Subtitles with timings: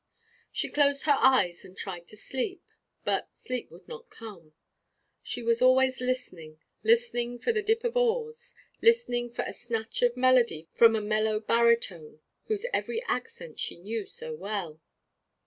[0.51, 2.63] She closed her eyes, and tried to sleep;
[3.03, 4.55] but sleep would not come.
[5.21, 10.17] She was always listening listening for the dip of oars, listening for a snatch of
[10.17, 14.79] melody from a mellow baritone whose every accent she knew so well.